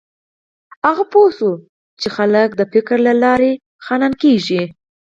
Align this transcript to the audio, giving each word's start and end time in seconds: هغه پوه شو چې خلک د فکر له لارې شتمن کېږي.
هغه 0.85 1.03
پوه 1.11 1.29
شو 1.37 1.51
چې 2.01 2.07
خلک 2.15 2.49
د 2.55 2.61
فکر 2.73 2.97
له 3.07 3.13
لارې 3.23 3.51
شتمن 3.85 4.13
کېږي. 4.23 4.63